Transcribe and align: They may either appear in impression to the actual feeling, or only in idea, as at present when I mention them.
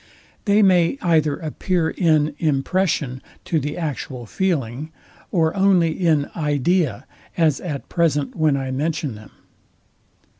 They 0.45 0.63
may 0.63 0.97
either 1.03 1.35
appear 1.37 1.91
in 1.91 2.33
impression 2.39 3.21
to 3.45 3.59
the 3.59 3.77
actual 3.77 4.25
feeling, 4.25 4.91
or 5.29 5.55
only 5.55 5.91
in 5.91 6.27
idea, 6.35 7.05
as 7.37 7.59
at 7.61 7.87
present 7.87 8.35
when 8.35 8.57
I 8.57 8.71
mention 8.71 9.13
them. 9.13 9.29